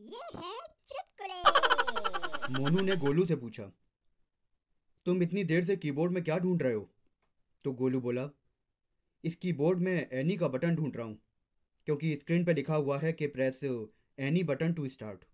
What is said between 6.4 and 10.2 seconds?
रहे हो? तो गोलू बोला, इस कीबोर्ड में